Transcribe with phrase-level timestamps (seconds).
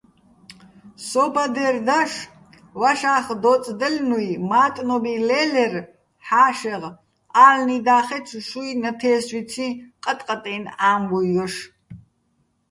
[1.07, 2.13] სო ბადერ დაშ
[2.79, 5.73] ვაშა́ხდო́წდაჲლნუჲ მა́ტნობი ლე́ლერ
[6.27, 6.83] ჰ̦ა́შეღ
[7.45, 9.67] ა́ლნი და́ხეჩო შუჲ ნათე́სვიციჼ
[10.03, 11.55] ყატყატეჲნო̆ ა́მბუჲ ჲოშ.